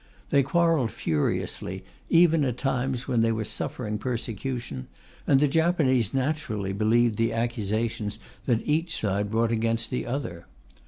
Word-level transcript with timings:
They 0.31 0.41
quarrelled 0.41 0.89
furiously, 0.89 1.83
even 2.09 2.43
at 2.43 2.57
times 2.57 3.07
when 3.07 3.21
they 3.21 3.31
were 3.31 3.43
suffering 3.43 3.99
persecution; 3.99 4.87
and 5.27 5.39
the 5.39 5.47
Japanese 5.47 6.11
naturally 6.11 6.73
believed 6.73 7.17
the 7.17 7.31
accusations 7.33 8.17
that 8.47 8.65
each 8.65 8.99
side 8.99 9.29
brought 9.29 9.51
against 9.51 9.91
the 9.91 10.07
other. 10.07 10.47